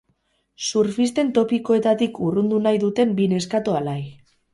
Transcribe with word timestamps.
Surfisten 0.69 1.27
topikoetatik 1.35 2.17
urrundu 2.29 2.63
nahi 2.69 2.81
duten 2.85 3.13
bi 3.21 3.29
neskato 3.35 3.77
alai. 3.81 3.99